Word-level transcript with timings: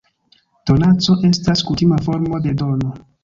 Donaco 0.69 1.17
estas 1.29 1.63
kutima 1.69 2.01
formo 2.09 2.43
de 2.49 2.57
dono. 2.65 2.95